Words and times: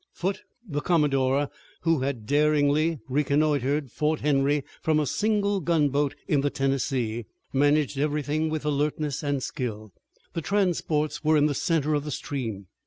Foote, 0.13 0.41
the 0.67 0.81
commodore 0.81 1.51
who 1.81 1.99
had 1.99 2.25
daringly 2.25 2.97
reconnoitered 3.07 3.91
Fort 3.91 4.21
Henry 4.21 4.63
from 4.81 4.99
a 4.99 5.05
single 5.05 5.59
gunboat 5.59 6.15
in 6.27 6.41
the 6.41 6.49
Tennessee, 6.49 7.27
managed 7.53 7.99
everything 7.99 8.49
with 8.49 8.65
alertness 8.65 9.21
and 9.21 9.43
skill. 9.43 9.93
The 10.33 10.41
transports 10.41 11.23
were 11.23 11.37
in 11.37 11.45
the 11.45 11.53
center 11.53 11.93
of 11.93 12.03
the 12.03 12.09
stream. 12.09 12.65